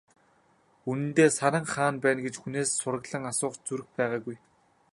Үнэндээ, 0.89 1.29
Саран 1.37 1.65
хаана 1.73 1.97
байна 2.03 2.19
гэж 2.25 2.35
хүнээс 2.39 2.69
сураглан 2.79 3.23
асуух 3.31 3.55
ч 3.57 3.61
зүрх 3.67 3.87
байгаагүй. 3.97 4.37